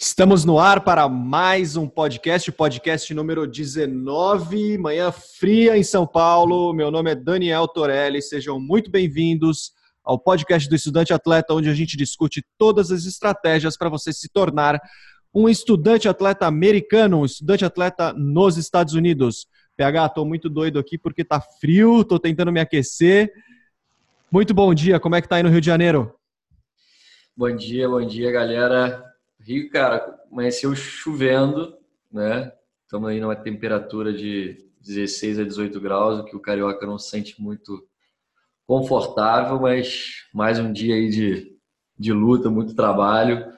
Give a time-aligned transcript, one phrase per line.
[0.00, 6.72] Estamos no ar para mais um podcast, podcast número 19, manhã fria em São Paulo.
[6.72, 9.72] Meu nome é Daniel Torelli, sejam muito bem-vindos
[10.04, 14.28] ao podcast do Estudante Atleta, onde a gente discute todas as estratégias para você se
[14.28, 14.80] tornar
[15.34, 19.48] um estudante atleta americano, um estudante atleta nos Estados Unidos.
[19.76, 23.32] PH, estou muito doido aqui porque tá frio, estou tentando me aquecer.
[24.30, 26.14] Muito bom dia, como é que tá aí no Rio de Janeiro?
[27.36, 29.08] Bom dia, bom dia, galera.
[29.48, 31.74] Rio, cara, amanheceu chovendo,
[32.12, 32.52] né?
[32.84, 37.08] Estamos aí numa temperatura de 16 a 18 graus, o que o carioca não se
[37.08, 37.82] sente muito
[38.66, 41.56] confortável, mas mais um dia aí de,
[41.98, 43.50] de luta, muito trabalho.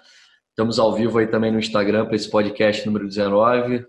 [0.50, 3.84] Estamos ao vivo aí também no Instagram para esse podcast número 19.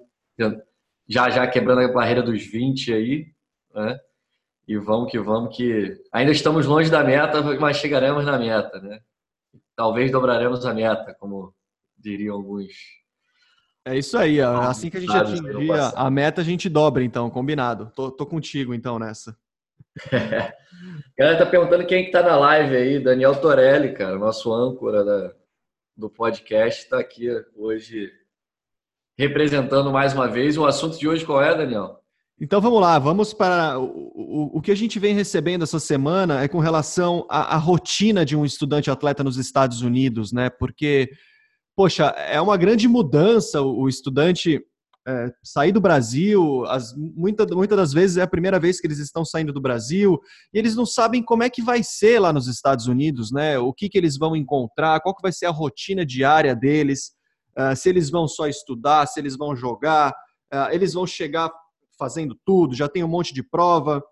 [1.08, 3.28] Já já quebrando a barreira dos 20 aí,
[3.76, 4.00] né?
[4.68, 9.02] E vamos que vamos que ainda estamos longe da meta, mas chegaremos na meta, né?
[9.76, 11.54] Talvez dobraremos a meta, como
[12.02, 12.74] diriam alguns.
[13.86, 17.92] É isso aí, assim que a gente atingir a meta, a gente dobra, então, combinado.
[17.96, 19.36] Tô, tô contigo, então, nessa.
[20.12, 20.54] É.
[21.18, 25.34] Galera tá perguntando quem que tá na live aí, Daniel Torelli, cara, nosso âncora da,
[25.96, 28.12] do podcast, está aqui hoje
[29.18, 30.58] representando mais uma vez.
[30.58, 32.00] O assunto de hoje qual é, Daniel?
[32.40, 36.44] Então vamos lá, vamos para o, o, o que a gente vem recebendo essa semana
[36.44, 40.50] é com relação à, à rotina de um estudante atleta nos Estados Unidos, né?
[40.50, 41.12] Porque
[41.76, 44.64] poxa, é uma grande mudança o estudante
[45.08, 49.00] é, sair do Brasil, as, muita, muitas das vezes é a primeira vez que eles
[49.00, 50.20] estão saindo do Brasil,
[50.54, 53.58] e eles não sabem como é que vai ser lá nos Estados Unidos, né?
[53.58, 57.14] O que, que eles vão encontrar, qual que vai ser a rotina diária deles,
[57.58, 60.12] uh, se eles vão só estudar, se eles vão jogar,
[60.54, 61.52] uh, eles vão chegar
[61.98, 64.04] fazendo tudo, já tem um monte de prova.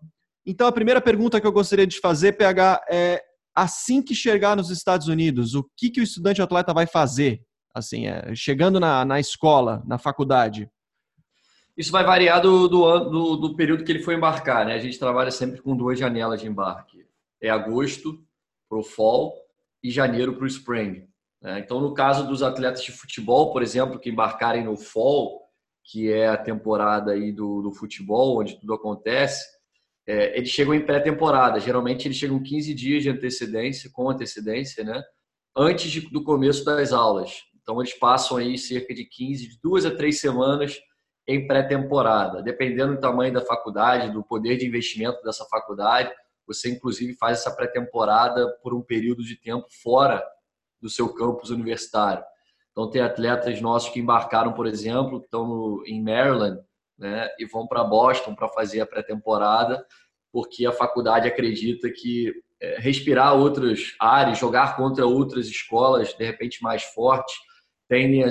[0.45, 3.21] Então a primeira pergunta que eu gostaria de fazer, PH, é
[3.53, 7.41] assim que chegar nos Estados Unidos, o que, que o estudante atleta vai fazer?
[7.73, 10.69] Assim, é, chegando na, na escola, na faculdade?
[11.77, 14.73] Isso vai variar do, do, do, do, período que ele for embarcar, né?
[14.73, 17.05] A gente trabalha sempre com duas janelas de embarque.
[17.41, 18.21] É agosto
[18.67, 19.33] para o fall
[19.81, 21.07] e janeiro para o spring.
[21.41, 21.59] Né?
[21.59, 25.49] Então, no caso dos atletas de futebol, por exemplo, que embarcarem no fall,
[25.83, 29.45] que é a temporada aí do, do futebol, onde tudo acontece,
[30.05, 31.59] é, eles chegam em pré-temporada.
[31.59, 35.01] Geralmente, eles chegam 15 dias de antecedência, com antecedência, né?
[35.55, 37.43] Antes de, do começo das aulas.
[37.61, 40.79] Então, eles passam aí cerca de 15, de duas a três semanas
[41.27, 42.41] em pré-temporada.
[42.41, 46.11] Dependendo do tamanho da faculdade, do poder de investimento dessa faculdade,
[46.47, 50.25] você, inclusive, faz essa pré-temporada por um período de tempo fora
[50.81, 52.23] do seu campus universitário.
[52.71, 56.59] Então, tem atletas nossos que embarcaram, por exemplo, que estão no, em Maryland
[56.97, 59.85] né, e vão para Boston para fazer a pré-temporada,
[60.31, 66.61] porque a faculdade acredita que é, respirar outras áreas, jogar contra outras escolas, de repente
[66.61, 67.35] mais fortes,
[67.89, 68.29] tende a,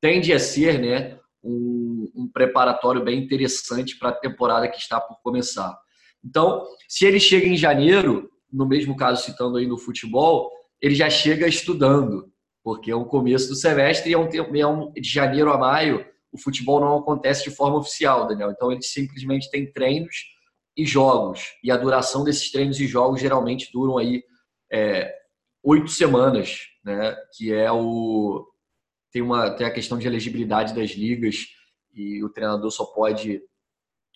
[0.00, 5.20] tende a ser né, um, um preparatório bem interessante para a temporada que está por
[5.22, 5.76] começar.
[6.24, 10.50] Então, se ele chega em janeiro, no mesmo caso citando aí no futebol,
[10.80, 12.30] ele já chega estudando,
[12.62, 16.06] porque é o começo do semestre e é um, é um de janeiro a maio
[16.34, 18.50] o futebol não acontece de forma oficial, Daniel.
[18.50, 20.16] Então ele simplesmente tem treinos
[20.76, 24.24] e jogos e a duração desses treinos e jogos geralmente duram aí
[24.70, 25.14] é,
[25.62, 27.16] oito semanas, né?
[27.36, 28.44] Que é o
[29.14, 31.46] tem uma tem a questão de elegibilidade das ligas
[31.94, 33.40] e o treinador só pode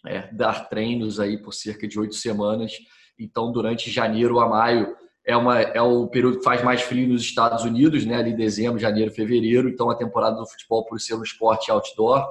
[0.05, 2.73] é, dar treinos aí por cerca de oito semanas.
[3.17, 7.23] Então, durante janeiro a maio é, uma, é o período que faz mais frio nos
[7.23, 8.17] Estados Unidos, né?
[8.17, 9.69] Ali dezembro, janeiro, fevereiro.
[9.69, 12.27] Então, a temporada do futebol, por ser um esporte outdoor,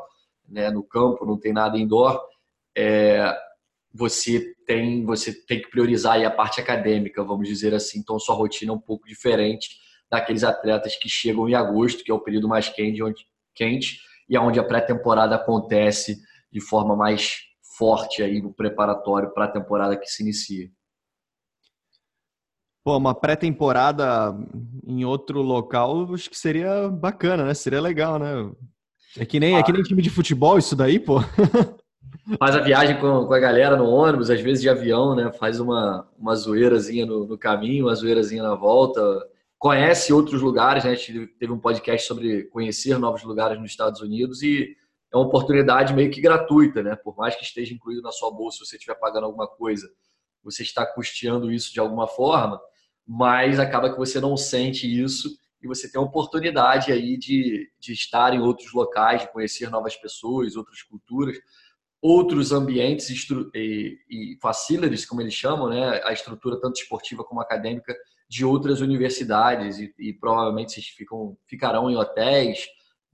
[0.46, 0.70] né?
[0.70, 2.22] No campo, não tem nada indoor.
[2.76, 3.34] É,
[3.94, 8.00] você tem você tem que priorizar a parte acadêmica, vamos dizer assim.
[8.00, 12.14] Então, sua rotina é um pouco diferente daqueles atletas que chegam em agosto, que é
[12.14, 16.18] o período mais quente, onde, quente e é onde a pré-temporada acontece
[16.52, 17.38] de forma mais
[17.78, 20.70] forte aí no preparatório para a temporada que se inicia.
[22.84, 24.34] Pô, uma pré-temporada
[24.86, 27.54] em outro local, acho que seria bacana, né?
[27.54, 28.50] Seria legal, né?
[29.18, 29.60] É que nem, ah.
[29.60, 31.20] é que nem time de futebol isso daí, pô.
[32.40, 35.32] Faz a viagem com, com a galera no ônibus, às vezes de avião, né?
[35.34, 39.02] Faz uma, uma zoeirazinha no, no caminho, uma zoeirazinha na volta
[39.58, 40.92] conhece outros lugares, né?
[40.92, 44.76] A gente teve um podcast sobre conhecer novos lugares nos Estados Unidos e
[45.12, 46.96] é uma oportunidade meio que gratuita, né?
[46.96, 49.90] Por mais que esteja incluído na sua bolsa, se você estiver pagando alguma coisa,
[50.44, 52.60] você está custeando isso de alguma forma,
[53.06, 55.30] mas acaba que você não sente isso
[55.62, 59.96] e você tem a oportunidade aí de, de estar em outros locais, de conhecer novas
[59.96, 61.38] pessoas, outras culturas,
[62.00, 63.10] outros ambientes
[63.56, 64.38] e, e
[65.08, 66.00] como eles chamam, né?
[66.04, 67.96] A estrutura tanto esportiva como acadêmica
[68.30, 72.68] de outras universidades e, e provavelmente vocês ficam, ficarão em hotéis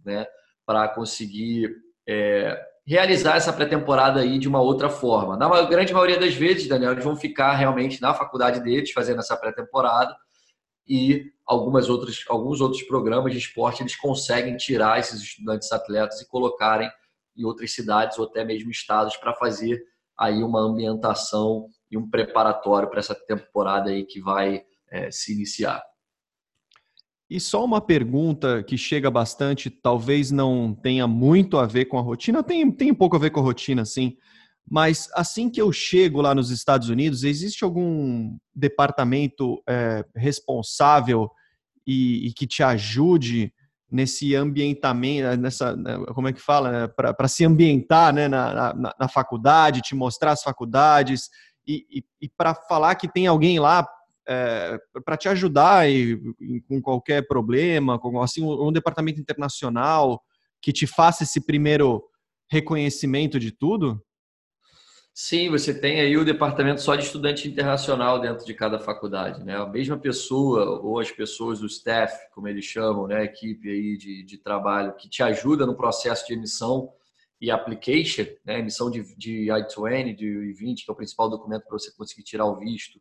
[0.04, 0.26] né,
[0.66, 1.76] para conseguir
[2.08, 5.38] é, realizar essa pré-temporada aí de uma outra forma.
[5.38, 9.38] Na grande maioria das vezes, Daniel, eles vão ficar realmente na faculdade deles fazendo essa
[9.38, 10.16] pré-temporada
[10.88, 16.28] e algumas outras, alguns outros programas de esporte eles conseguem tirar esses estudantes atletas e
[16.28, 16.90] colocarem
[17.38, 19.82] em outras cidades ou até mesmo estados para fazer
[20.18, 24.64] aí uma ambientação e um preparatório para essa temporada aí que vai
[24.94, 25.82] é, se iniciar.
[27.30, 32.02] E só uma pergunta que chega bastante, talvez não tenha muito a ver com a
[32.02, 34.16] rotina, tem, tem pouco a ver com a rotina, sim.
[34.70, 41.30] Mas assim que eu chego lá nos Estados Unidos, existe algum departamento é, responsável
[41.88, 43.52] e, e, que te ajude
[43.92, 48.96] nesse ambientamento, nessa, né, como é que fala, né, para se ambientar né, na, na,
[48.98, 51.30] na, faculdade, te mostrar as faculdades
[51.68, 53.88] e, e, e para falar que tem alguém lá
[54.28, 56.18] é, para te ajudar e,
[56.68, 60.22] com qualquer problema, com assim um, um, departamento internacional
[60.62, 62.04] que te faça esse primeiro
[62.50, 64.02] reconhecimento de tudo?
[65.16, 69.56] Sim, você tem aí o departamento só de estudante internacional dentro de cada faculdade, né?
[69.56, 73.18] A mesma pessoa ou as pessoas do staff, como eles chamam, né?
[73.18, 76.92] A equipe aí de, de trabalho que te ajuda no processo de emissão
[77.40, 78.58] e application, né?
[78.58, 82.46] Emissão de, de I-20, de I-20, que é o principal documento para você conseguir tirar
[82.46, 83.00] o visto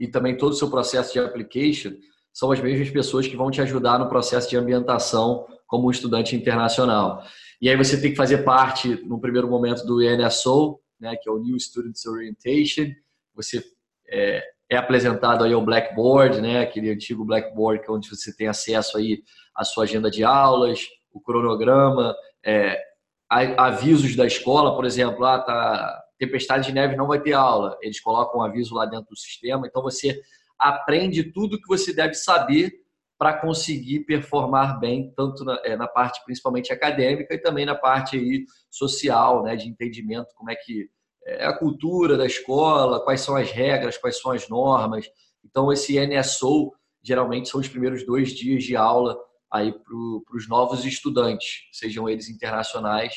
[0.00, 1.92] e também todo o seu processo de application
[2.32, 7.22] são as mesmas pessoas que vão te ajudar no processo de ambientação como estudante internacional.
[7.60, 11.32] E aí você tem que fazer parte, no primeiro momento, do NSO, né, que é
[11.32, 12.86] o New Students Orientation.
[13.34, 13.62] Você
[14.08, 18.96] é, é apresentado aí ao Blackboard, né, aquele antigo Blackboard, é onde você tem acesso
[18.96, 19.22] aí
[19.54, 20.80] à sua agenda de aulas,
[21.12, 22.14] o cronograma,
[22.44, 22.80] é,
[23.28, 27.78] avisos da escola, por exemplo, ah, tá tempestade de neve não vai ter aula.
[27.80, 29.66] Eles colocam um aviso lá dentro do sistema.
[29.66, 30.20] Então você
[30.58, 32.72] aprende tudo que você deve saber
[33.18, 38.16] para conseguir performar bem, tanto na, é, na, parte principalmente acadêmica e também na parte
[38.16, 40.88] aí social, né, de entendimento, como é que
[41.26, 45.06] é a cultura da escola, quais são as regras, quais são as normas.
[45.44, 46.72] Então esse NSO
[47.02, 49.18] geralmente são os primeiros dois dias de aula
[49.50, 53.14] aí para os novos estudantes, sejam eles internacionais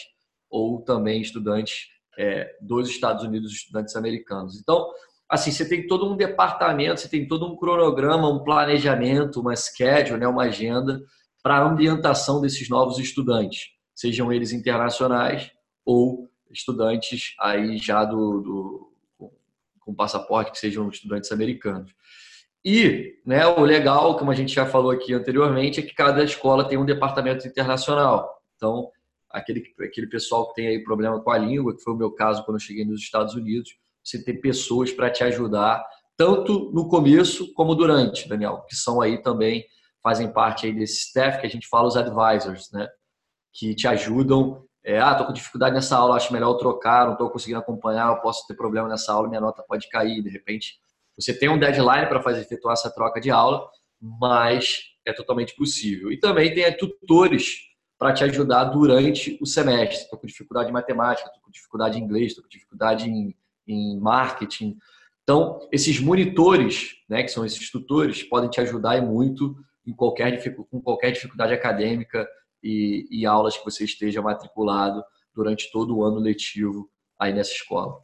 [0.50, 4.60] ou também estudantes é, dos Estados Unidos, estudantes americanos.
[4.60, 4.90] Então,
[5.30, 10.20] assim, você tem todo um departamento, você tem todo um cronograma, um planejamento, uma schedule,
[10.20, 11.02] né, uma agenda
[11.42, 15.52] para a ambientação desses novos estudantes, sejam eles internacionais
[15.86, 18.94] ou estudantes aí já do, do
[19.80, 21.94] com passaporte que sejam estudantes americanos.
[22.64, 26.68] E né, o legal, como a gente já falou aqui anteriormente, é que cada escola
[26.68, 28.42] tem um departamento internacional.
[28.56, 28.90] Então,
[29.34, 32.46] aquele, aquele pessoal que tem aí problema com a língua, que foi o meu caso
[32.46, 35.84] quando eu cheguei nos Estados Unidos, você tem pessoas para te ajudar,
[36.16, 39.66] tanto no começo como durante, Daniel, que são aí também,
[40.04, 42.88] fazem parte aí desse staff que a gente fala, os advisors, né?
[43.54, 44.64] Que te ajudam.
[44.84, 48.10] É, ah, tô com dificuldade nessa aula, acho melhor eu trocar, não estou conseguindo acompanhar,
[48.10, 50.76] eu posso ter problema nessa aula, minha nota pode cair, de repente.
[51.18, 53.66] Você tem um deadline para fazer efetuar essa troca de aula,
[54.02, 56.12] mas é totalmente possível.
[56.12, 60.04] E também tem tutores para te ajudar durante o semestre.
[60.04, 63.36] Estou com dificuldade em matemática, estou com dificuldade em inglês, estou com dificuldade em,
[63.68, 64.78] em marketing.
[65.24, 69.56] Então, esses monitores, né, que são esses tutores, podem te ajudar muito
[69.86, 72.28] em qualquer, com qualquer dificuldade acadêmica
[72.62, 78.02] e, e aulas que você esteja matriculado durante todo o ano letivo aí nessa escola.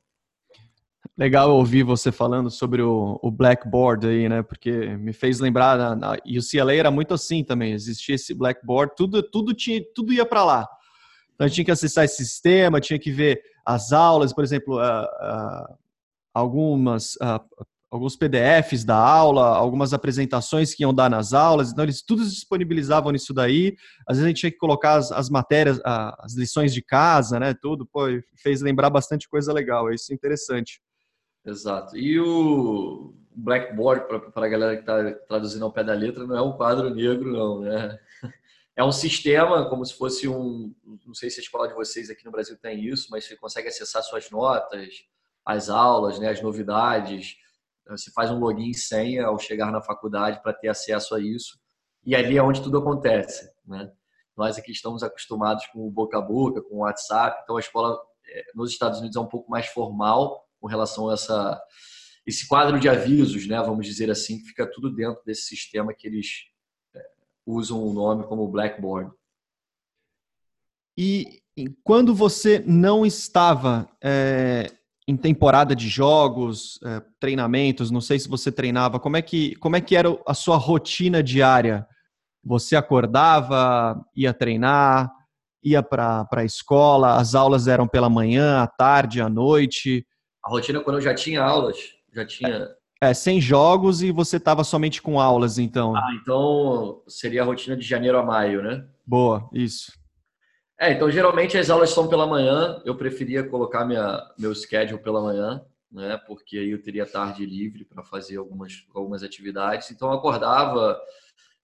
[1.20, 4.42] Legal ouvir você falando sobre o, o, Blackboard aí, né?
[4.42, 8.34] Porque me fez lembrar, na, na, e o CLA era muito assim também, existia esse
[8.34, 10.66] Blackboard, tudo, tudo, tinha, tudo ia para lá.
[11.34, 14.78] Então a gente tinha que acessar esse sistema, tinha que ver as aulas, por exemplo,
[14.78, 15.78] uh, uh,
[16.34, 22.02] algumas, uh, alguns PDFs da aula, algumas apresentações que iam dar nas aulas, então eles
[22.02, 23.76] tudo disponibilizavam nisso daí.
[24.08, 27.54] Às vezes a gente tinha que colocar as, as matérias, as lições de casa, né?
[27.54, 28.04] Tudo, pô,
[28.42, 30.80] fez lembrar bastante coisa legal, isso é interessante.
[31.46, 31.98] Exato.
[31.98, 36.42] E o Blackboard, para a galera que está traduzindo ao pé da letra, não é
[36.42, 38.00] um quadro negro, não, né?
[38.76, 40.74] É um sistema, como se fosse um.
[41.06, 43.68] Não sei se a escola de vocês aqui no Brasil tem isso, mas você consegue
[43.68, 45.06] acessar suas notas,
[45.46, 47.36] as aulas, né, as novidades.
[47.90, 51.60] Você faz um login e senha ao chegar na faculdade para ter acesso a isso.
[52.06, 53.52] E ali é onde tudo acontece.
[53.66, 53.92] Né?
[54.38, 58.00] Nós aqui estamos acostumados com o boca a boca, com o WhatsApp, então a escola
[58.30, 61.62] é, nos Estados Unidos é um pouco mais formal com relação a essa,
[62.26, 66.08] esse quadro de avisos, né, vamos dizer assim, que fica tudo dentro desse sistema que
[66.08, 66.28] eles
[66.96, 67.02] é,
[67.46, 69.12] usam o nome como Blackboard.
[70.98, 71.42] E
[71.84, 74.72] quando você não estava é,
[75.08, 79.76] em temporada de jogos, é, treinamentos, não sei se você treinava, como é que, como
[79.76, 81.88] é que era a sua rotina diária?
[82.44, 85.12] Você acordava, ia treinar,
[85.64, 87.16] ia para a escola?
[87.16, 90.06] As aulas eram pela manhã, à tarde, à noite?
[90.44, 92.76] A rotina quando eu já tinha aulas, já tinha.
[93.02, 95.96] É, sem jogos e você estava somente com aulas, então.
[95.96, 98.86] Ah, então seria a rotina de janeiro a maio, né?
[99.06, 99.94] Boa, isso.
[100.80, 102.82] É, então geralmente as aulas são pela manhã.
[102.86, 106.18] Eu preferia colocar minha, meu schedule pela manhã, né?
[106.26, 109.92] Porque aí eu teria tarde livre para fazer algumas, algumas atividades.
[109.92, 111.00] Então eu acordava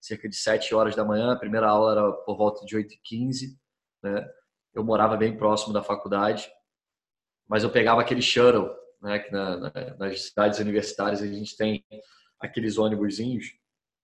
[0.02, 3.58] cerca de 7 horas da manhã, a primeira aula era por volta de 8h15,
[4.04, 4.28] né?
[4.74, 6.48] Eu morava bem próximo da faculdade,
[7.48, 8.70] mas eu pegava aquele shuttle,
[9.02, 9.20] né?
[9.20, 11.84] Que na, na, nas cidades universitárias a gente tem
[12.40, 13.54] aqueles ônibusinhos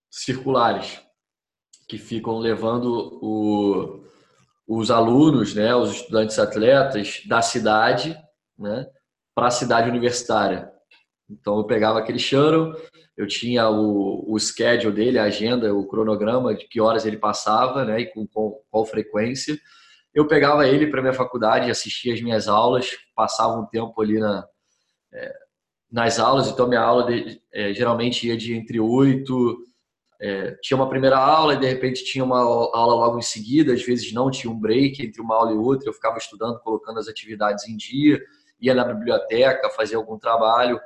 [0.09, 1.01] circulares
[1.87, 4.03] que ficam levando o,
[4.67, 8.17] os alunos, né, os estudantes atletas da cidade,
[8.57, 8.87] né,
[9.35, 10.71] para a cidade universitária.
[11.29, 12.75] Então eu pegava aquele shuttle,
[13.17, 17.83] eu tinha o, o schedule dele, a agenda, o cronograma de que horas ele passava,
[17.83, 19.57] né, e com, com qual frequência.
[20.13, 24.45] Eu pegava ele para minha faculdade, assistia as minhas aulas, passava um tempo ali na,
[25.13, 25.33] é,
[25.91, 29.57] nas aulas, então minha aula de, é, geralmente ia de entre 8,
[30.19, 33.83] é, tinha uma primeira aula e de repente tinha uma aula logo em seguida, às
[33.83, 37.07] vezes não, tinha um break entre uma aula e outra, eu ficava estudando, colocando as
[37.07, 38.21] atividades em dia,
[38.59, 40.79] ia na biblioteca, fazia algum trabalho,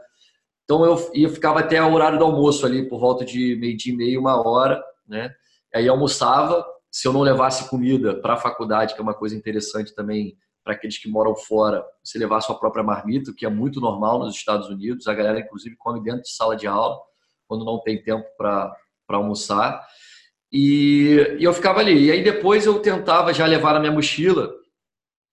[0.66, 3.94] então eu, eu ficava até o horário do almoço ali, por volta de meio dia
[3.94, 5.34] e meio, uma hora, né?
[5.74, 6.66] Aí almoçava,
[6.96, 10.76] se eu não levasse comida para a faculdade, que é uma coisa interessante também para
[10.76, 14.70] aqueles que moram fora, você levar sua própria marmita, que é muito normal nos Estados
[14.70, 16.98] Unidos, a galera inclusive come dentro de sala de aula,
[17.50, 18.74] quando não tem tempo para
[19.10, 19.86] almoçar.
[20.50, 22.06] E, e, eu ficava ali.
[22.06, 24.50] E aí depois eu tentava já levar na minha mochila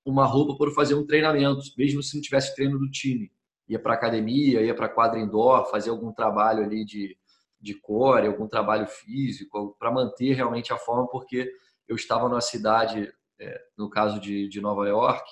[0.05, 3.31] uma roupa para fazer um treinamento, mesmo se não tivesse treino do time
[3.69, 7.17] ia para academia, ia para quadra indoor, fazer algum trabalho ali de,
[7.63, 11.49] de core, algum trabalho físico, para manter realmente a forma, porque
[11.87, 15.25] eu estava numa cidade, é, no caso de, de Nova York,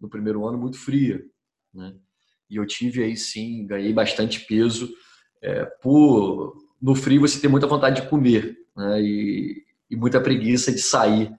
[0.00, 1.20] no primeiro ano, muito fria.
[1.72, 1.94] Né?
[2.48, 4.88] E eu tive aí sim, ganhei bastante peso.
[5.42, 9.02] É, por No frio você tem muita vontade de comer né?
[9.02, 11.34] e, e muita preguiça de sair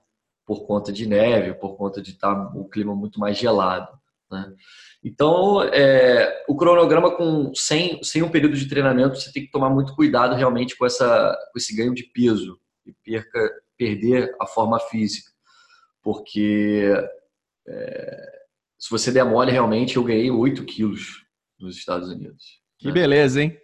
[0.45, 3.97] por conta de neve, por conta de estar tá o clima muito mais gelado.
[4.29, 4.53] Né?
[5.05, 9.69] Então, é, o cronograma com sem, sem um período de treinamento, você tem que tomar
[9.69, 14.79] muito cuidado realmente com, essa, com esse ganho de peso e perca, perder a forma
[14.79, 15.29] física.
[16.01, 16.91] Porque
[17.67, 18.31] é,
[18.79, 21.23] se você der mole, realmente, eu ganhei 8 quilos
[21.59, 22.59] nos Estados Unidos.
[22.79, 22.93] Que né?
[22.93, 23.55] beleza, hein?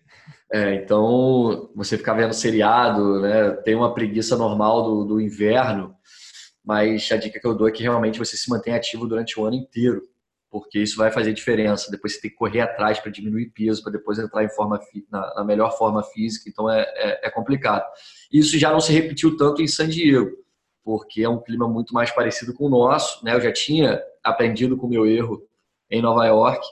[0.54, 3.50] É, então, você ficar vendo seriado, né?
[3.64, 5.96] Tem uma preguiça normal do, do inverno,
[6.64, 9.46] mas a dica que eu dou é que realmente você se mantém ativo durante o
[9.46, 10.11] ano inteiro
[10.52, 11.90] porque isso vai fazer diferença.
[11.90, 14.78] Depois você tem que correr atrás para diminuir peso, para depois entrar em forma
[15.10, 16.50] na, na, melhor forma física.
[16.50, 17.86] Então é, é, é, complicado.
[18.30, 20.30] Isso já não se repetiu tanto em San Diego,
[20.84, 23.24] porque é um clima muito mais parecido com o nosso.
[23.24, 23.34] Né?
[23.34, 25.42] Eu já tinha aprendido com o meu erro
[25.90, 26.66] em Nova York,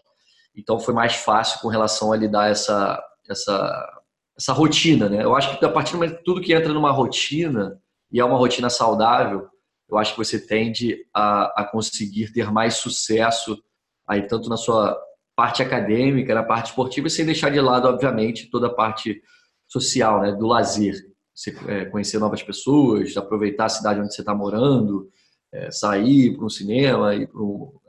[0.55, 4.01] então foi mais fácil com relação a lidar essa essa
[4.37, 5.23] essa rotina, né?
[5.23, 7.81] Eu acho que a partir do momento tudo que entra numa rotina
[8.11, 9.49] e é uma rotina saudável,
[9.89, 13.61] eu acho que você tende a, a conseguir ter mais sucesso
[14.09, 14.99] aí tanto na sua
[15.35, 19.21] parte acadêmica, na parte esportiva, sem deixar de lado, obviamente, toda a parte
[19.67, 20.95] social, né, do lazer.
[21.33, 25.09] Você é, conhecer novas pessoas, aproveitar a cidade onde você está morando,
[25.53, 27.41] é, sair para um cinema, ir para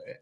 [0.06, 0.20] é,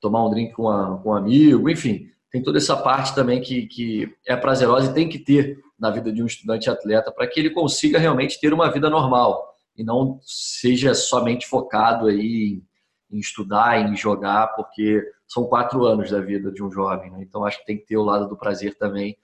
[0.00, 3.66] tomar um drink com, a, com um amigo, enfim, tem toda essa parte também que,
[3.66, 7.40] que é prazerosa e tem que ter na vida de um estudante atleta para que
[7.40, 12.62] ele consiga realmente ter uma vida normal e não seja somente focado aí
[13.10, 17.18] em estudar, em jogar, porque são quatro anos da vida de um jovem, né?
[17.22, 19.16] Então acho que tem que ter o lado do prazer também,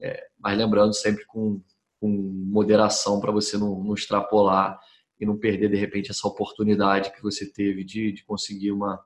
[0.00, 1.60] é, mas lembrando sempre com,
[2.00, 4.80] com moderação para você não, não, extrapolar
[5.20, 9.04] e não perder de repente essa oportunidade que você teve de, de conseguir uma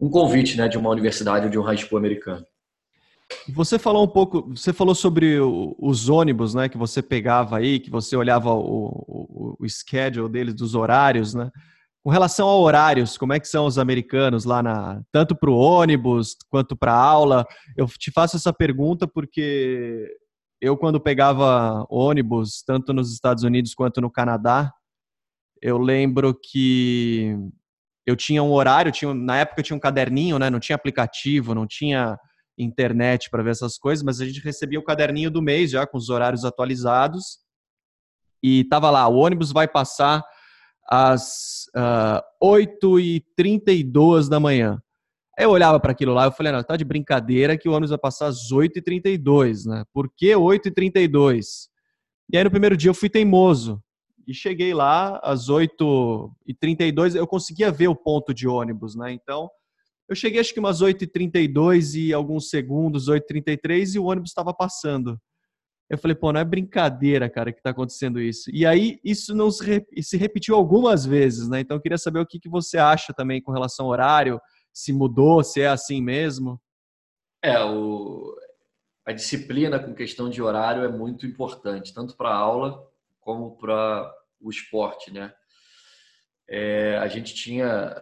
[0.00, 2.46] um convite, né, de uma universidade ou de um high school americano.
[3.50, 7.78] Você falou um pouco, você falou sobre o, os ônibus, né, que você pegava aí,
[7.78, 11.50] que você olhava o, o, o schedule deles, dos horários, né?
[12.02, 15.56] Com relação a horários, como é que são os americanos lá na tanto para o
[15.56, 17.46] ônibus quanto para aula?
[17.76, 20.08] Eu te faço essa pergunta porque
[20.60, 24.72] eu quando pegava ônibus tanto nos Estados Unidos quanto no Canadá,
[25.60, 27.36] eu lembro que
[28.06, 30.48] eu tinha um horário, tinha, na época tinha um caderninho, né?
[30.48, 32.18] Não tinha aplicativo, não tinha
[32.58, 35.98] internet para ver essas coisas, mas a gente recebia o caderninho do mês já com
[35.98, 37.38] os horários atualizados
[38.42, 40.24] e tava lá, o ônibus vai passar
[40.90, 44.82] às uh, ah, 8h32 da manhã.
[45.38, 47.98] Eu olhava para aquilo lá e falei, não, tá de brincadeira que o ônibus vai
[47.98, 49.84] passar às 8h32, né?
[49.92, 51.68] Por que 8h32?
[52.32, 53.82] E aí no primeiro dia eu fui teimoso.
[54.26, 59.12] e cheguei lá às 8h32, eu conseguia ver o ponto de ônibus, né?
[59.12, 59.48] Então,
[60.08, 65.18] eu cheguei acho que umas 8h32 e alguns segundos, 8h33, e o ônibus estava passando.
[65.90, 68.48] Eu falei, pô, não é brincadeira, cara, que está acontecendo isso.
[68.54, 71.58] E aí, isso não se, se, repetiu algumas vezes, né?
[71.58, 74.40] Então, eu queria saber o que, que você acha também com relação ao horário,
[74.72, 76.60] se mudou, se é assim mesmo.
[77.42, 78.36] É, o...
[79.04, 84.14] a disciplina com questão de horário é muito importante, tanto para a aula como para
[84.40, 85.34] o esporte, né?
[86.48, 88.00] É, a gente tinha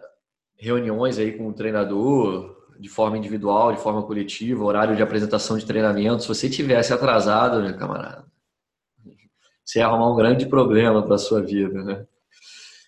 [0.55, 5.65] reuniões aí com o treinador, de forma individual, de forma coletiva, horário de apresentação de
[5.65, 8.25] treinamento, se você tivesse atrasado, meu camarada,
[9.65, 12.07] você ia arrumar um grande problema para a sua vida, né?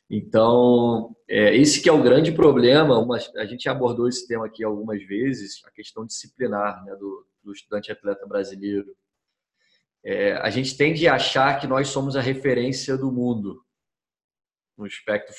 [0.10, 4.64] Então, é, esse que é o grande problema, uma, a gente abordou esse tema aqui
[4.64, 8.96] algumas vezes, a questão disciplinar né, do, do estudante atleta brasileiro.
[10.04, 13.64] É, a gente tende a achar que nós somos a referência do mundo
[14.78, 15.32] no aspecto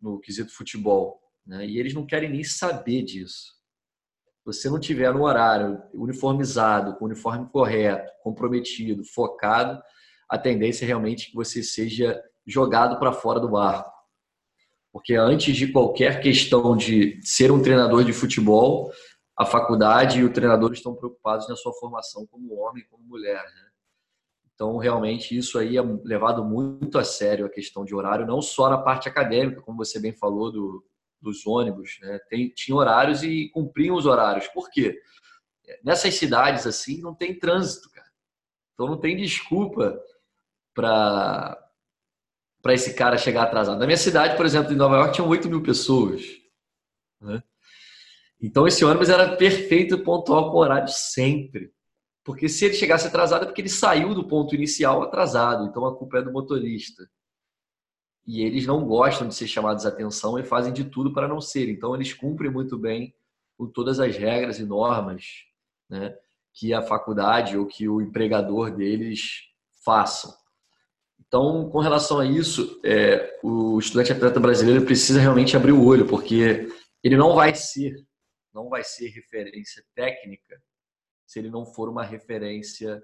[0.00, 1.64] no quesito futebol, né?
[1.66, 3.57] e eles não querem nem saber disso
[4.48, 9.78] você não tiver no horário uniformizado, com o uniforme correto, comprometido, focado,
[10.26, 13.92] a tendência é realmente que você seja jogado para fora do barco.
[14.90, 18.90] Porque antes de qualquer questão de ser um treinador de futebol,
[19.38, 23.42] a faculdade e o treinador estão preocupados na sua formação como homem, como mulher.
[23.42, 23.68] Né?
[24.54, 28.70] Então, realmente, isso aí é levado muito a sério a questão de horário, não só
[28.70, 30.82] na parte acadêmica, como você bem falou, do,
[31.20, 32.18] dos ônibus, né?
[32.28, 34.46] Tem, tinha horários e cumpriam os horários.
[34.48, 35.00] Por quê?
[35.84, 38.08] Nessas cidades assim não tem trânsito, cara.
[38.74, 39.98] Então não tem desculpa
[40.74, 41.64] para
[42.60, 43.78] para esse cara chegar atrasado.
[43.78, 46.22] Na minha cidade, por exemplo, em Nova York, tinham 8 mil pessoas.
[47.20, 47.40] Né?
[48.40, 51.72] Então esse ônibus era perfeito pontual com horário sempre.
[52.24, 55.66] Porque se ele chegasse atrasado é porque ele saiu do ponto inicial atrasado.
[55.66, 57.08] Então a culpa é do motorista
[58.28, 61.40] e eles não gostam de ser chamados a atenção e fazem de tudo para não
[61.40, 61.70] ser.
[61.70, 63.14] Então, eles cumprem muito bem
[63.56, 65.46] com todas as regras e normas
[65.88, 66.14] né,
[66.52, 69.44] que a faculdade ou que o empregador deles
[69.82, 70.30] façam.
[71.18, 76.06] Então, com relação a isso, é, o estudante atleta brasileiro precisa realmente abrir o olho,
[76.06, 76.68] porque
[77.02, 77.94] ele não vai ser,
[78.52, 80.62] não vai ser referência técnica
[81.26, 83.02] se ele não for uma referência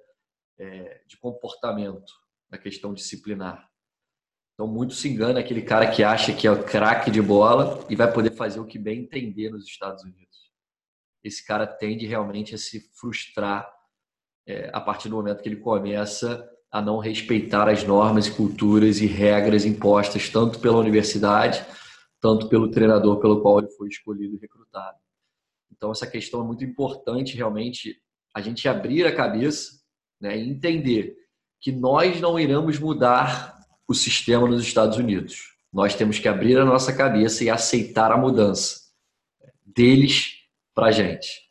[0.58, 2.12] é, de comportamento
[2.50, 3.66] na questão disciplinar.
[4.54, 7.96] Então, muito se engana aquele cara que acha que é o craque de bola e
[7.96, 10.24] vai poder fazer o que bem entender nos Estados Unidos.
[11.24, 13.68] Esse cara tende realmente a se frustrar
[14.46, 19.06] é, a partir do momento que ele começa a não respeitar as normas, culturas e
[19.06, 21.64] regras impostas tanto pela universidade,
[22.20, 24.98] tanto pelo treinador pelo qual ele foi escolhido e recrutado.
[25.72, 28.00] Então, essa questão é muito importante, realmente,
[28.34, 29.80] a gente abrir a cabeça
[30.20, 31.16] né, e entender
[31.60, 35.54] que nós não iremos mudar o sistema nos Estados Unidos.
[35.72, 38.80] Nós temos que abrir a nossa cabeça e aceitar a mudança
[39.64, 40.32] deles
[40.74, 41.44] para a gente.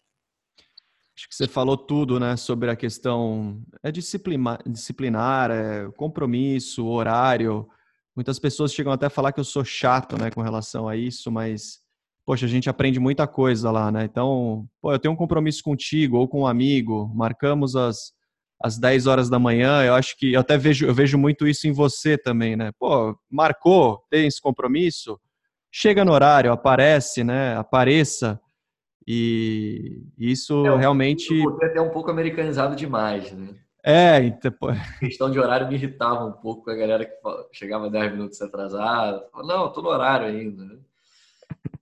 [1.16, 7.68] Acho que você falou tudo, né, sobre a questão é disciplinar, disciplinar é compromisso, horário.
[8.16, 11.32] Muitas pessoas chegam até a falar que eu sou chato, né, com relação a isso,
[11.32, 11.84] mas
[12.26, 14.06] poxa, a gente aprende muita coisa lá, né?
[14.06, 18.14] Então, pô, eu tenho um compromisso contigo ou com um amigo, marcamos as
[18.64, 21.68] às 10 horas da manhã, eu acho que eu até vejo, eu vejo muito isso
[21.68, 22.72] em você também, né?
[22.80, 25.20] Pô, marcou, tem esse compromisso,
[25.70, 27.58] chega no horário, aparece, né?
[27.58, 28.40] Apareça.
[29.06, 31.42] E isso é, realmente.
[31.44, 33.50] Você até um pouco americanizado demais, né?
[33.84, 34.54] É, então.
[34.62, 37.12] A questão de horário me irritava um pouco com a galera que
[37.52, 39.26] chegava 10 minutos atrasado.
[39.44, 40.64] Não, tô no horário ainda.
[40.64, 40.78] Né?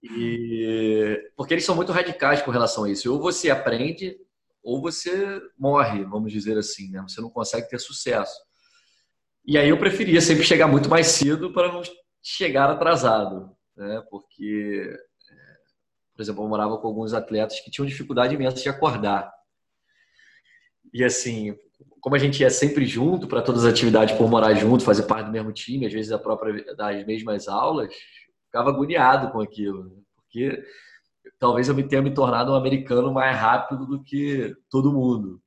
[0.02, 1.30] E...
[1.36, 3.12] Porque eles são muito radicais com relação a isso.
[3.12, 4.16] Ou você aprende
[4.62, 7.02] ou você morre, vamos dizer assim, né?
[7.02, 8.38] Você não consegue ter sucesso.
[9.44, 11.82] E aí eu preferia sempre chegar muito mais cedo para não
[12.22, 14.02] chegar atrasado, né?
[14.08, 14.88] Porque,
[15.30, 15.34] é,
[16.14, 19.32] por exemplo, eu morava com alguns atletas que tinham dificuldade imensa de acordar.
[20.94, 21.56] E assim,
[22.00, 25.26] como a gente ia sempre junto para todas as atividades por morar junto, fazer parte
[25.26, 27.92] do mesmo time, às vezes da própria das mesmas aulas,
[28.46, 29.96] ficava agoniado com aquilo, né?
[30.16, 30.62] porque
[31.38, 35.40] talvez eu tenha me tornado um americano mais rápido do que todo mundo.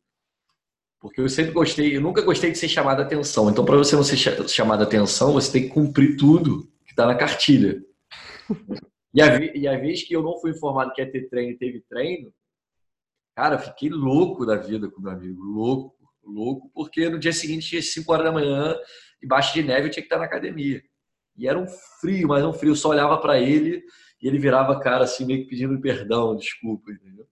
[1.00, 3.50] Porque eu sempre gostei, eu nunca gostei de ser chamado a atenção.
[3.50, 7.06] Então, para você não ser chamado a atenção, você tem que cumprir tudo que está
[7.06, 7.82] na cartilha.
[9.14, 11.58] E a, e a vez que eu não fui informado que ia ter treino e
[11.58, 12.34] teve treino,
[13.34, 15.42] cara, eu fiquei louco da vida com meu amigo.
[15.42, 18.76] Louco, louco, porque no dia seguinte, tinha 5 horas da manhã,
[19.22, 20.82] debaixo de neve, eu tinha que estar na academia.
[21.38, 21.68] E era um
[22.02, 22.72] frio, mas um frio.
[22.72, 23.84] Eu só olhava para ele
[24.26, 27.28] e ele virava a cara assim, meio que pedindo perdão, desculpa, entendeu?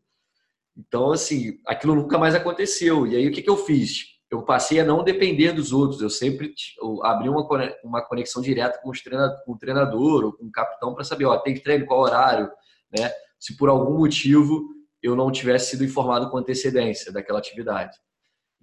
[0.78, 3.08] Então, assim, aquilo nunca mais aconteceu.
[3.08, 4.14] E aí, o que, que eu fiz?
[4.34, 6.02] eu passei a não depender dos outros.
[6.02, 7.48] Eu sempre eu abri uma,
[7.84, 11.26] uma conexão direta com, os treinador, com o treinador ou com o capitão para saber,
[11.26, 12.50] ó, tem treino, qual horário,
[12.98, 13.12] né?
[13.40, 14.68] Se por algum motivo
[15.04, 17.96] eu não tivesse sido informado com antecedência daquela atividade.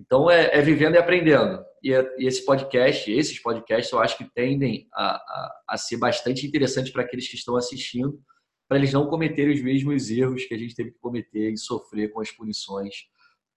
[0.00, 1.62] Então é, é vivendo e aprendendo.
[1.82, 5.98] E, é, e, esse podcast, esses podcasts, eu acho que tendem a, a, a ser
[5.98, 8.18] bastante interessantes para aqueles que estão assistindo,
[8.66, 12.10] para eles não cometerem os mesmos erros que a gente teve que cometer e sofrer
[12.10, 12.94] com as punições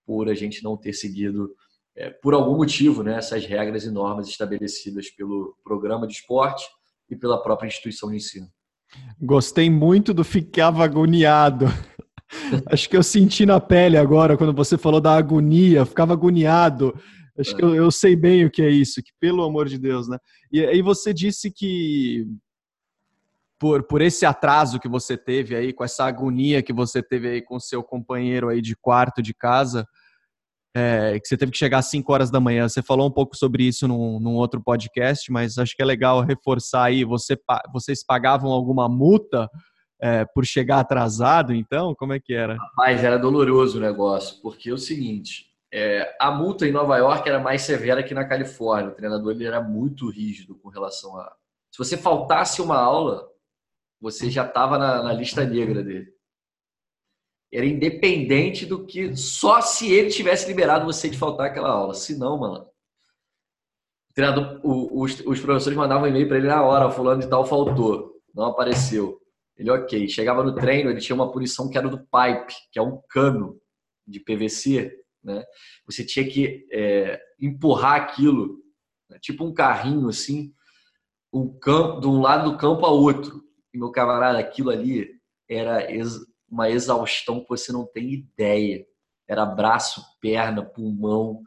[0.05, 1.49] por a gente não ter seguido,
[1.95, 6.65] é, por algum motivo, né, essas regras e normas estabelecidas pelo programa de esporte
[7.09, 8.47] e pela própria instituição de ensino.
[9.21, 11.67] Gostei muito do ficava agoniado.
[12.67, 16.93] Acho que eu senti na pele agora quando você falou da agonia, ficava agoniado.
[17.37, 20.07] Acho que eu, eu, sei bem o que é isso, que pelo amor de Deus,
[20.07, 20.17] né?
[20.51, 22.27] E aí você disse que
[23.59, 27.41] por, por esse atraso que você teve aí, com essa agonia que você teve aí
[27.41, 29.87] com seu companheiro aí de quarto de casa,
[30.75, 32.67] é, que você teve que chegar às 5 horas da manhã.
[32.67, 36.21] Você falou um pouco sobre isso num, num, outro podcast, mas acho que é legal
[36.21, 37.03] reforçar aí.
[37.03, 37.37] Você,
[37.71, 39.49] vocês pagavam alguma multa
[40.03, 41.95] é, por chegar atrasado, então?
[41.95, 42.57] Como é que era?
[42.75, 47.27] Mas era doloroso o negócio, porque é o seguinte: é, a multa em Nova York
[47.27, 48.91] era mais severa que na Califórnia.
[48.91, 51.33] O treinador ele era muito rígido com relação a.
[51.71, 53.27] Se você faltasse uma aula,
[54.01, 56.13] você já estava na, na lista negra dele
[57.53, 61.93] era independente do que só se ele tivesse liberado você de faltar aquela aula.
[61.93, 62.65] Se não, mano.
[64.09, 67.27] O treinador, o, os, os, professores mandavam um e-mail para ele na hora, fulano de
[67.27, 69.22] tal faltou, não apareceu.
[69.57, 70.07] Ele, ok.
[70.07, 73.59] Chegava no treino, ele tinha uma punição que era do pipe, que é um cano
[74.07, 75.43] de PVC, né?
[75.85, 78.59] Você tinha que é, empurrar aquilo,
[79.09, 79.17] né?
[79.21, 80.53] tipo um carrinho assim,
[81.31, 83.43] um campo, de um lado do campo a outro.
[83.73, 85.09] E meu camarada, aquilo ali
[85.49, 85.87] era
[86.49, 88.85] uma exaustão que você não tem ideia.
[89.27, 91.41] Era braço, perna, pulmão.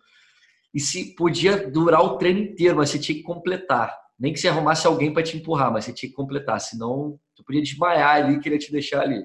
[0.75, 3.97] E se podia durar o treino inteiro, mas você tinha que completar.
[4.19, 7.45] Nem que você arrumasse alguém para te empurrar, mas você tinha que completar, senão tu
[7.45, 9.25] podia desmaiar ali, queria te deixar ali.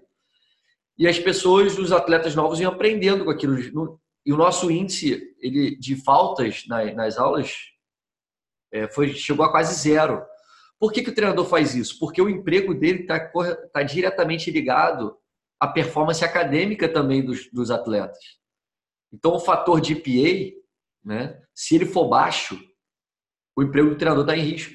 [0.97, 4.00] E as pessoas, os atletas novos iam aprendendo com aquilo.
[4.26, 7.56] E o nosso índice ele, de faltas nas, aulas
[8.71, 10.24] é, foi, chegou a quase zero.
[10.80, 11.97] Por que, que o treinador faz isso?
[11.97, 13.19] Porque o emprego dele está
[13.74, 15.17] tá diretamente ligado
[15.60, 18.17] a performance acadêmica também dos, dos atletas.
[19.13, 20.58] Então, o fator de EPA,
[21.04, 22.60] né, se ele for baixo,
[23.56, 24.74] o emprego do treinador está em risco.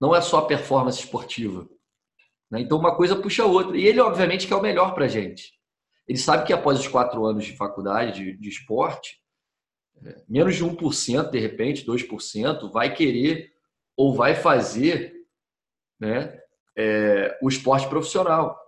[0.00, 1.68] Não é só a performance esportiva.
[2.50, 2.60] Né?
[2.60, 3.76] Então, uma coisa puxa a outra.
[3.76, 5.52] E ele, obviamente, quer o melhor para a gente.
[6.06, 9.20] Ele sabe que após os quatro anos de faculdade de, de esporte,
[10.04, 13.52] é, menos de 1%, de repente, 2%, vai querer
[13.96, 15.14] ou vai fazer
[16.00, 16.38] né,
[16.76, 18.58] é, o esporte profissional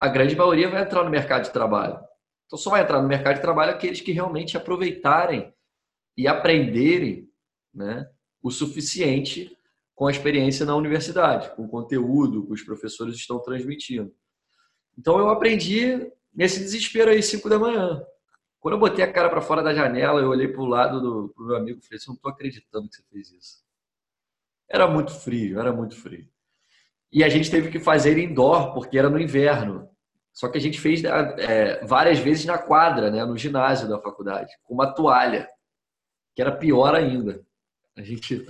[0.00, 1.98] a grande maioria vai entrar no mercado de trabalho.
[2.46, 5.52] Então, só vai entrar no mercado de trabalho aqueles que realmente aproveitarem
[6.16, 7.28] e aprenderem
[7.74, 8.08] né,
[8.42, 9.55] o suficiente
[9.96, 14.14] com a experiência na universidade, com o conteúdo que os professores estão transmitindo.
[14.96, 18.02] Então, eu aprendi nesse desespero aí, 5 da manhã.
[18.60, 21.34] Quando eu botei a cara para fora da janela, eu olhei para o lado do
[21.46, 23.64] meu amigo e falei assim, não estou acreditando que você fez isso.
[24.68, 26.28] Era muito frio, era muito frio.
[27.10, 29.88] E a gente teve que fazer indoor, porque era no inverno.
[30.30, 34.52] Só que a gente fez é, várias vezes na quadra, né, no ginásio da faculdade,
[34.62, 35.48] com uma toalha,
[36.34, 37.42] que era pior ainda.
[37.96, 38.46] A gente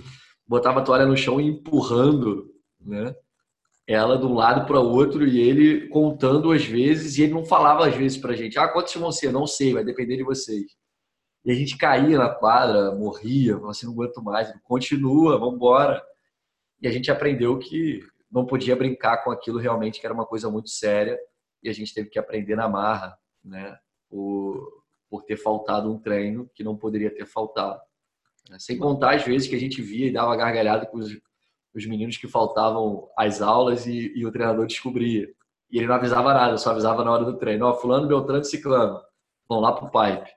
[0.47, 3.15] botava a toalha no chão e empurrando né,
[3.87, 7.45] ela de um lado para o outro e ele contando às vezes, e ele não
[7.45, 9.33] falava às vezes para a gente: ah, quantos vão ser?
[9.33, 10.77] Não sei, vai depender de vocês.
[11.45, 16.03] E a gente caía na quadra, morria, falava assim: não aguento mais, continua, vamos embora.
[16.83, 20.51] E a gente aprendeu que não podia brincar com aquilo realmente, que era uma coisa
[20.51, 21.19] muito séria
[21.63, 23.79] e a gente teve que aprender na marra, né?
[24.09, 27.81] Por, por ter faltado um treino que não poderia ter faltado.
[28.59, 31.11] Sem contar as vezes que a gente via e dava gargalhada com os,
[31.75, 35.29] os meninos que faltavam às aulas e, e, o treinador descobria.
[35.71, 37.67] E ele não avisava nada, só avisava na hora do treino.
[37.67, 39.01] Ó, oh, fulano, Beltrano Ciclano,
[39.49, 40.31] vão lá pro pipe.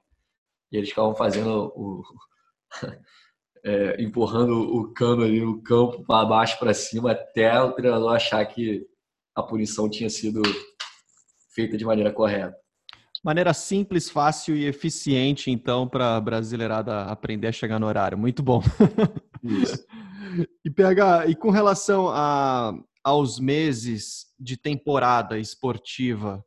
[0.72, 2.04] E eles ficavam fazendo o...
[3.62, 8.46] É, empurrando o cano ali no campo para baixo para cima até o treinador achar
[8.46, 8.88] que
[9.36, 10.42] a punição tinha sido
[11.54, 12.56] feita de maneira correta.
[13.24, 18.18] Maneira simples, fácil e eficiente, então, para a brasileirada aprender a chegar no horário.
[18.18, 18.62] Muito bom.
[19.44, 19.86] Isso.
[20.64, 26.44] e PH, e com relação a, aos meses de temporada esportiva,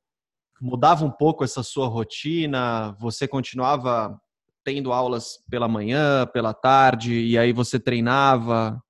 [0.61, 2.97] mudava um pouco essa sua rotina?
[3.01, 4.19] Você continuava
[4.65, 8.81] tendo aulas pela manhã, pela tarde, e aí você treinava?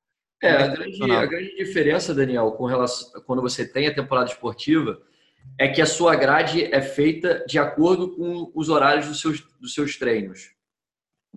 [0.41, 4.31] É, é a grande, a grande diferença, Daniel, com relação quando você tem a temporada
[4.31, 5.01] esportiva
[5.59, 9.75] é que a sua grade é feita de acordo com os horários dos seus, dos
[9.75, 10.55] seus treinos.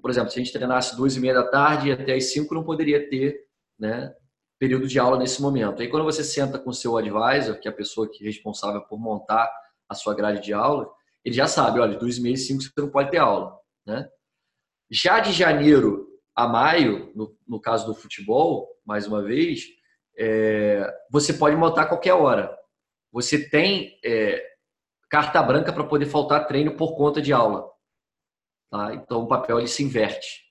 [0.02, 2.64] Por exemplo, se a gente treinasse duas e meia da tarde até as cinco não
[2.64, 3.46] poderia ter
[3.80, 4.14] né,
[4.60, 5.82] período de aula nesse momento.
[5.82, 8.82] Aí quando você senta com o seu advisor, que é a pessoa que é responsável
[8.82, 9.50] por montar
[9.88, 10.90] a sua grade de aula,
[11.24, 13.58] ele já sabe, olha, duas e meia e cinco você não pode ter aula.
[13.86, 14.08] Né?
[14.90, 19.66] Já de janeiro a maio, no, no caso do futebol, mais uma vez,
[20.18, 22.56] é, você pode montar qualquer hora.
[23.16, 24.46] Você tem é,
[25.10, 27.66] carta branca para poder faltar treino por conta de aula.
[28.70, 28.94] Tá?
[28.94, 30.44] Então o papel ele se inverte.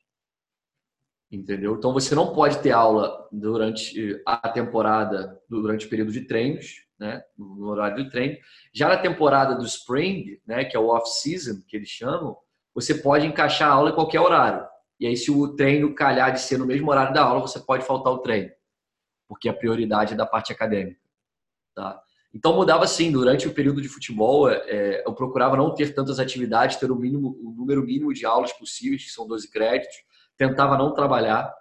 [1.31, 1.75] Entendeu?
[1.75, 7.23] Então você não pode ter aula durante a temporada, durante o período de treinos, né?
[7.37, 8.39] no horário de treino.
[8.73, 10.65] Já na temporada do spring, né?
[10.65, 12.35] que é o off-season, que eles chamam,
[12.75, 14.67] você pode encaixar a aula em qualquer horário.
[14.99, 17.85] E aí, se o treino calhar de ser no mesmo horário da aula, você pode
[17.85, 18.51] faltar o treino,
[19.29, 20.99] porque a prioridade é da parte acadêmica.
[21.75, 22.04] Tá?
[22.35, 26.19] Então mudava assim, durante o período de futebol, é, é, eu procurava não ter tantas
[26.19, 29.95] atividades, ter o, mínimo, o número mínimo de aulas possíveis, que são 12 créditos,
[30.37, 31.55] tentava não trabalhar,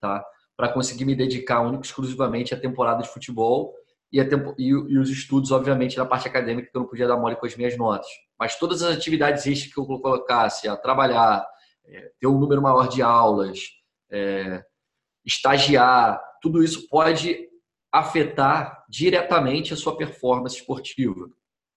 [0.00, 0.24] tá?
[0.56, 3.74] para conseguir me dedicar único exclusivamente à temporada de futebol
[4.12, 7.16] e, tempo, e, e, os estudos, obviamente, na parte acadêmica, que eu não podia dar
[7.16, 8.06] mole com as minhas notas.
[8.38, 11.44] Mas todas as atividades extras que eu colocasse, a trabalhar,
[11.84, 13.58] é, ter um número maior de aulas,
[14.08, 14.62] é,
[15.24, 17.48] estagiar, tudo isso pode
[17.94, 21.30] afetar diretamente a sua performance esportiva.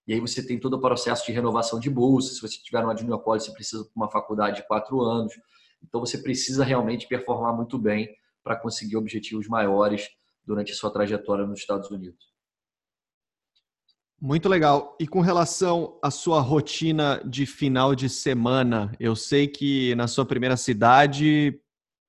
[0.04, 2.34] E aí você tem todo o processo de renovação de bolsa.
[2.34, 5.32] Se você tiver no Junior College, você precisa de uma faculdade de quatro anos.
[5.80, 8.08] Então você precisa realmente performar muito bem
[8.42, 10.08] para conseguir objetivos maiores
[10.44, 12.26] durante a sua trajetória nos Estados Unidos.
[14.20, 14.96] Muito legal.
[14.98, 20.26] E com relação à sua rotina de final de semana, eu sei que na sua
[20.26, 21.60] primeira cidade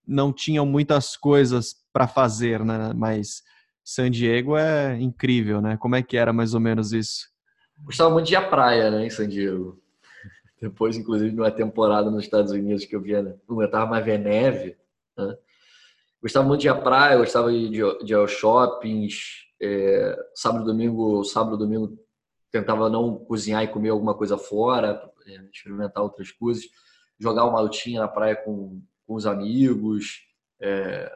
[0.08, 2.92] não tinham muitas coisas para fazer, né?
[2.96, 3.44] Mas
[3.92, 5.76] San Diego é incrível, né?
[5.76, 7.28] Como é que era mais ou menos isso?
[7.84, 9.82] Gostava muito de ir à praia, né, em San Diego.
[10.62, 13.34] Depois, inclusive, numa temporada nos Estados Unidos que eu via, né?
[13.50, 14.78] não aguentava mais ver neve.
[15.18, 15.36] Né?
[16.22, 19.48] Gostava muito de ir à praia, gostava de, de, de ir aos shoppings.
[19.60, 21.98] É, sábado, domingo, sábado, domingo,
[22.52, 26.64] tentava não cozinhar e comer alguma coisa fora, é, experimentar outras coisas.
[27.18, 30.28] Jogar uma lutinha na praia com, com os amigos.
[30.62, 31.12] É,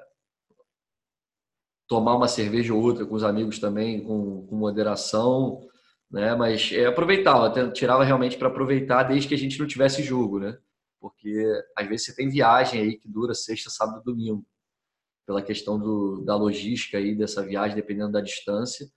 [1.93, 5.62] tomar uma cerveja ou outra com os amigos também, com, com moderação,
[6.10, 6.34] né?
[6.34, 10.58] Mas é, aproveitava, tirava realmente para aproveitar desde que a gente não tivesse jogo, né?
[10.99, 11.45] Porque
[11.77, 14.43] às vezes você tem viagem aí que dura sexta, sábado, domingo,
[15.23, 18.88] pela questão do, da logística aí dessa viagem, dependendo da distância.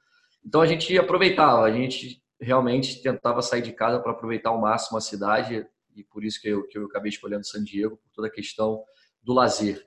[0.43, 4.97] Então a gente aproveitava, a gente realmente tentava sair de casa para aproveitar ao máximo
[4.97, 8.29] a cidade e por isso que eu, que eu acabei escolhendo San Diego, por toda
[8.29, 8.83] a questão
[9.23, 9.87] do lazer.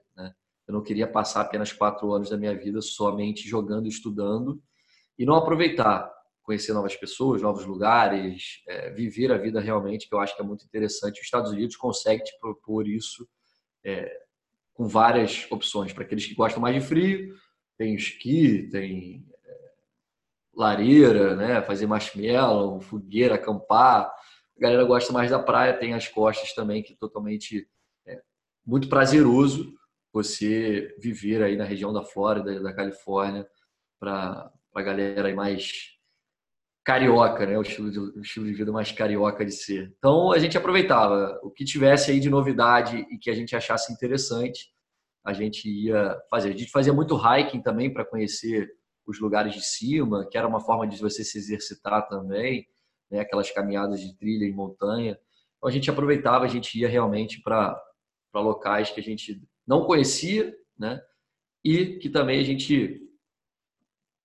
[0.69, 4.62] Eu não queria passar apenas quatro anos da minha vida somente jogando e estudando
[5.17, 6.08] e não aproveitar,
[6.43, 10.45] conhecer novas pessoas, novos lugares, é, viver a vida realmente, que eu acho que é
[10.45, 11.19] muito interessante.
[11.19, 13.27] Os Estados Unidos consegue te propor isso
[13.84, 14.15] é,
[14.71, 15.91] com várias opções.
[15.91, 17.36] Para aqueles que gostam mais de frio,
[17.75, 19.71] tem esqui, tem é,
[20.53, 21.63] lareira, né?
[21.63, 24.05] fazer marshmallow, fogueira, acampar.
[24.55, 27.67] A galera gosta mais da praia, tem as costas também, que é totalmente
[28.05, 28.21] é,
[28.63, 29.79] muito prazeroso
[30.23, 33.47] você viver aí na região da Flórida, da Califórnia,
[33.99, 35.97] para a galera aí mais
[36.84, 37.58] carioca, né?
[37.58, 39.93] O estilo, de, o estilo de vida mais carioca de ser.
[39.97, 43.93] Então a gente aproveitava o que tivesse aí de novidade e que a gente achasse
[43.93, 44.69] interessante,
[45.25, 46.49] a gente ia fazer.
[46.49, 48.69] A gente fazia muito hiking também para conhecer
[49.08, 52.67] os lugares de cima, que era uma forma de você se exercitar também,
[53.10, 53.21] né?
[53.21, 55.17] Aquelas caminhadas de trilha em montanha.
[55.58, 57.79] Então a gente aproveitava, a gente ia realmente para
[58.34, 60.99] locais que a gente não conhecia, né?
[61.63, 62.99] E que também a gente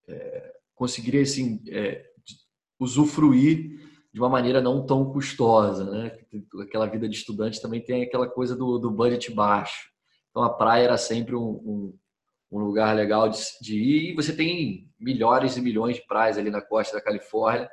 [0.08, 2.02] é, conseguiria assim, é,
[2.80, 3.78] usufruir
[4.10, 6.18] de uma maneira não tão custosa, né?
[6.62, 9.90] Aquela vida de estudante também tem aquela coisa do, do budget baixo.
[10.30, 11.98] Então a praia era sempre um, um,
[12.50, 14.12] um lugar legal de, de, ir.
[14.12, 17.68] E você tem milhares e milhões de praias ali na costa da Califórnia.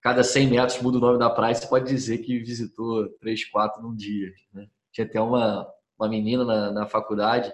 [0.00, 1.56] Cada 100 metros muda o nome da praia.
[1.56, 4.32] Você pode dizer que visitou três, quatro num dia.
[4.52, 4.68] Né?
[4.92, 5.66] Tinha até uma,
[6.00, 7.52] uma menina na, na faculdade,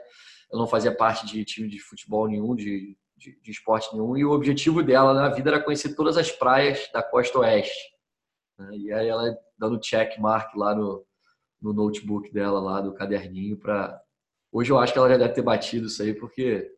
[0.51, 4.25] ela não fazia parte de time de futebol nenhum, de, de, de, esporte nenhum, e
[4.25, 7.77] o objetivo dela na vida era conhecer todas as praias da costa oeste.
[8.59, 8.77] Né?
[8.77, 11.05] E aí ela dando check mark lá no,
[11.61, 14.01] no notebook dela, lá do caderninho, para.
[14.53, 16.73] Hoje eu acho que ela já deve ter batido isso aí, porque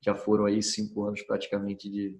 [0.00, 2.16] já foram aí cinco anos praticamente de,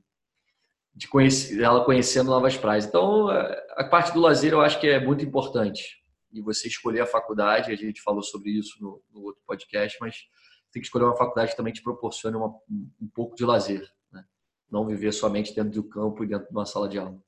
[0.95, 2.87] de conhecer, ela conhecendo novas praias.
[2.87, 7.07] Então, a parte do lazer eu acho que é muito importante e você escolher a
[7.07, 10.17] faculdade, a gente falou sobre isso no, no outro podcast, mas
[10.73, 14.25] tem que escolher uma faculdade que também te proporcione uma, um pouco de lazer, né?
[14.71, 17.19] não viver somente dentro do campo e dentro de uma sala de aula.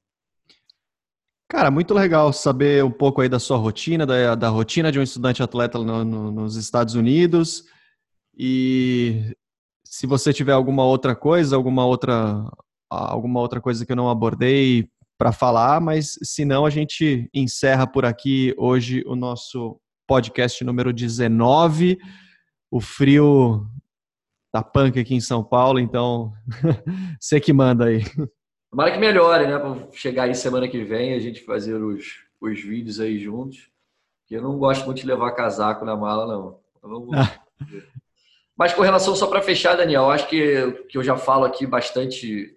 [1.50, 5.02] Cara, muito legal saber um pouco aí da sua rotina, da, da rotina de um
[5.02, 7.64] estudante atleta no, no, nos Estados Unidos.
[8.36, 9.34] E
[9.82, 12.44] se você tiver alguma outra coisa, alguma outra,
[12.90, 17.88] alguma outra coisa que eu não abordei para falar, mas se não, a gente encerra
[17.88, 21.98] por aqui hoje o nosso podcast número 19.
[22.70, 23.66] O frio
[24.52, 26.32] tá punk aqui em São Paulo, então
[27.20, 28.04] você que manda aí.
[28.70, 29.58] Tomara que melhore, né?
[29.58, 32.04] Para chegar aí semana que vem a gente fazer os,
[32.40, 33.68] os vídeos aí juntos.
[34.30, 36.60] Eu não gosto muito de levar casaco na mala, não.
[38.56, 42.56] Mas com relação, só para fechar, Daniel, acho que, que eu já falo aqui bastante,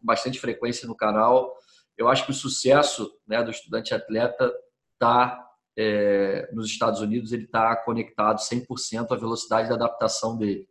[0.00, 1.57] bastante frequência no canal.
[1.98, 4.50] Eu acho que o sucesso né, do estudante atleta
[4.92, 5.44] está
[5.76, 10.66] é, nos Estados Unidos, ele está conectado 100% à velocidade da adaptação dele.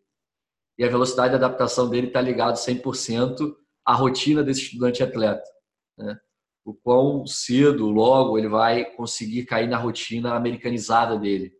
[0.78, 5.44] E a velocidade de adaptação dele está ligado 100% à rotina desse estudante atleta.
[5.98, 6.18] Né?
[6.64, 11.54] O quão cedo, logo, ele vai conseguir cair na rotina americanizada dele.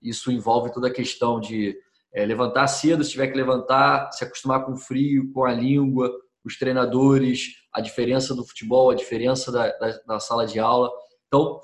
[0.00, 1.76] Isso envolve toda a questão de
[2.12, 6.12] é, levantar cedo, se tiver que levantar, se acostumar com o frio, com a língua,
[6.44, 10.90] os treinadores, a diferença do futebol, a diferença da, da, da sala de aula.
[11.26, 11.60] Então,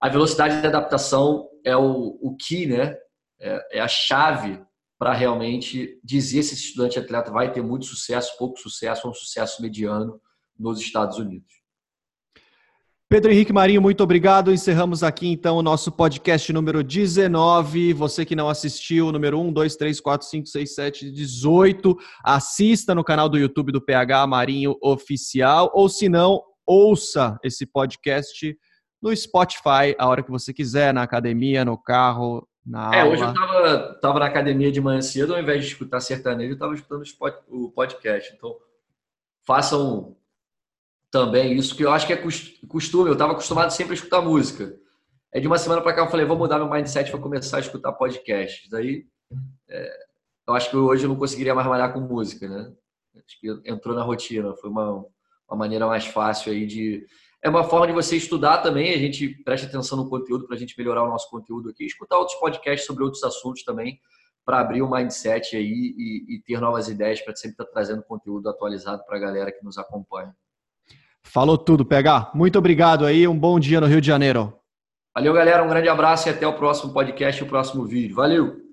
[0.00, 2.96] a velocidade de adaptação é o, o key, né?
[3.40, 4.64] É, é a chave
[4.98, 9.14] para realmente dizer se esse estudante atleta vai ter muito sucesso, pouco sucesso ou um
[9.14, 10.20] sucesso mediano
[10.58, 11.63] nos Estados Unidos.
[13.08, 14.50] Pedro Henrique Marinho, muito obrigado.
[14.52, 17.92] Encerramos aqui então o nosso podcast número 19.
[17.92, 23.04] Você que não assistiu, número 1, 2, 3, 4, 5, 6, 7, 18, assista no
[23.04, 28.56] canal do YouTube do PH Marinho Oficial, ou se não, ouça esse podcast
[29.02, 33.12] no Spotify a hora que você quiser, na academia, no carro, na é, aula.
[33.12, 36.58] hoje eu tava, tava na academia de manhã cedo, ao invés de escutar sertanejo, eu
[36.58, 37.04] tava escutando
[37.48, 38.32] o podcast.
[38.34, 38.56] Então,
[39.46, 40.16] façam
[41.14, 42.20] também isso, que eu acho que é
[42.66, 43.08] costume.
[43.08, 44.76] Eu estava acostumado sempre a escutar música.
[45.32, 47.60] É de uma semana para cá eu falei, vou mudar meu mindset para começar a
[47.60, 48.68] escutar podcasts.
[48.68, 49.06] Daí,
[49.68, 49.96] é,
[50.48, 52.72] eu acho que hoje eu não conseguiria mais malhar com música, né?
[53.16, 54.56] Acho que entrou na rotina.
[54.56, 55.06] Foi uma,
[55.48, 57.06] uma maneira mais fácil aí de.
[57.40, 58.92] É uma forma de você estudar também.
[58.92, 61.84] A gente preste atenção no conteúdo para a gente melhorar o nosso conteúdo aqui.
[61.84, 64.00] Escutar outros podcasts sobre outros assuntos também
[64.44, 68.02] para abrir o mindset aí e, e ter novas ideias para sempre estar tá trazendo
[68.02, 70.34] conteúdo atualizado para a galera que nos acompanha.
[71.26, 72.32] Falou tudo, PH.
[72.34, 73.26] Muito obrigado aí.
[73.26, 74.52] Um bom dia no Rio de Janeiro.
[75.14, 75.62] Valeu, galera.
[75.62, 78.16] Um grande abraço e até o próximo podcast o próximo vídeo.
[78.16, 78.63] Valeu!